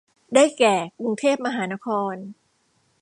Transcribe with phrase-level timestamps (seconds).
[0.33, 2.15] ได้แก่กรุงเทพมหานคร